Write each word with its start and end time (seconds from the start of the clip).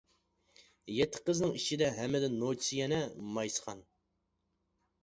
يەتتە 0.93 1.21
قىزنىڭ 1.27 1.53
ئىچىدە 1.59 1.91
ھەممىدىن 1.99 2.39
نوچىسى 2.41 2.81
يەنە 2.81 3.01
مايسىخان. 3.39 3.89